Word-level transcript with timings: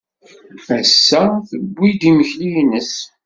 Ass-a 0.77 1.21
tewwi-d 1.49 2.01
imekli-nnes. 2.09 2.93